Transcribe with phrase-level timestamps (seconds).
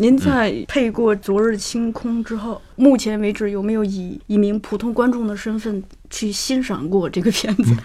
[0.00, 7.76] 您在配过《昨日清空》之后，目前为止有没有以一名普通观众的身份去欣赏过这个片子？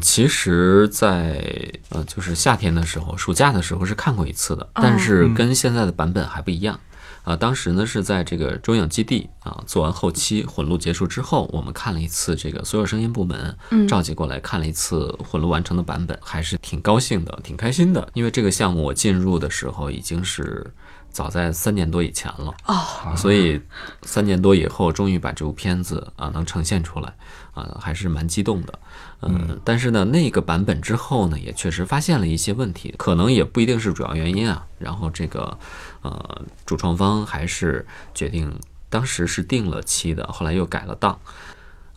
[0.00, 1.44] 其实在，
[1.90, 6.80] 呃，就是夏天的时候，暑假的时候是看过一次的，但是跟现在的版本还不一样。
[7.28, 13.54] 啊，当时呢是在这个中影基地啊，做完后期混录结束之后，我们看了一次这个所有声音部门
[13.86, 18.08] 召集过来看了一次混录完成的版本，还是挺高兴的，挺开心的。
[18.14, 20.72] 因为这个项目我进入的时候已经是
[21.10, 23.60] 早在三年多以前了哦，所以
[24.04, 27.14] 三年多以后终于把这部片子啊能呈现出来
[27.62, 28.78] 啊，还是蛮激动的。
[29.22, 34.66] 嗯，但是呢，那个版本之后呢，也确实发现了一些问题，可能也不一定是主要原因啊。
[34.78, 35.58] 然后这个。
[36.00, 37.84] 呃，主创方还是
[38.14, 38.54] 决定，
[38.88, 41.18] 当时是定了期的，后来又改了档。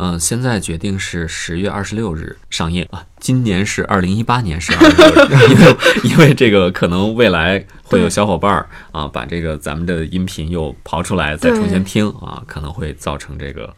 [0.04, 3.06] 嗯，现在决定是十月二十六日上映啊。
[3.20, 13.72] 今年是二零一八年十二月，因为因为这个可能未来会有小伙伴儿啊，把这个咱们的音频又刨出来再重新听啊，可能会造成这个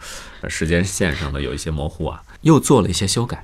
[0.47, 3.43] 时间线上的有一些模糊啊，又做了一些修改。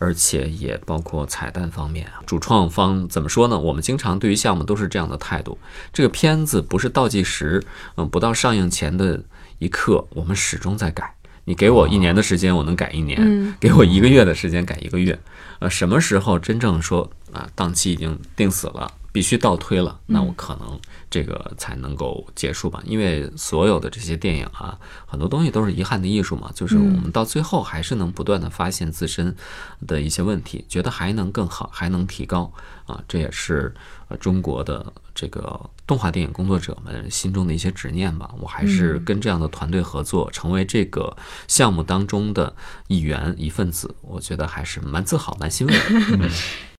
[0.00, 3.56] 而且也包括彩蛋方面啊，主创方怎么说呢？
[3.56, 5.56] 我们经常对于项目都是这样的态度。
[5.92, 7.62] 这个片子不是倒计时，
[7.96, 9.22] 嗯，不到上映前的
[9.60, 11.14] 一刻，我们始终在改。
[11.48, 13.18] 你给我一年的时间，我能改一年；
[13.58, 15.18] 给我一个月的时间，改一个月。
[15.60, 18.92] 呃，什么时候真正说啊，档期已经定死了？
[19.18, 20.78] 必须倒推了，那我可能
[21.10, 22.80] 这个才能够结束吧。
[22.86, 29.34] 因为所有的这些电影啊，很多东西都是遗憾的艺术嘛，就是我们到最后还是能不断的发现自身
[29.88, 32.52] 的一些问题，觉得还能更好，还能提高
[32.86, 33.02] 啊。
[33.08, 33.74] 这也是
[34.06, 38.30] 呃中国的这个动画电影工作者们心中的一些执念吧。
[38.40, 41.16] 我还是跟这样的团队合作，成为这个
[41.48, 42.54] 项目当中的
[42.86, 46.30] 一员一份子，我觉得还是蛮自豪、蛮欣慰的。